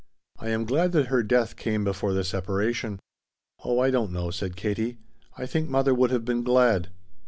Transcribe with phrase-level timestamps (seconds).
[0.39, 2.99] "I am glad that her death came before the separation."
[3.63, 4.97] "Oh, I don't know," said Katie;
[5.37, 6.89] "I think mother would have been glad."